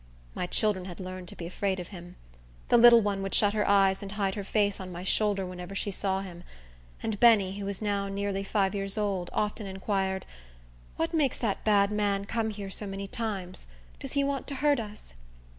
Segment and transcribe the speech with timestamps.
[0.33, 2.15] My children had learned to be afraid of him.
[2.69, 5.75] The little one would shut her eyes and hide her face on my shoulder whenever
[5.75, 6.43] she saw him;
[7.03, 10.25] and Benny, who was now nearly five years old, often inquired,
[10.95, 13.67] "What makes that bad man come here so many times?
[13.99, 15.13] Does he want to hurt us?"